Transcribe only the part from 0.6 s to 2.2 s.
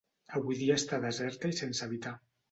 dia està deserta i sense habitar.